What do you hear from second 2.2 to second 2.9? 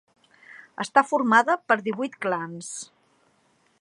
clans.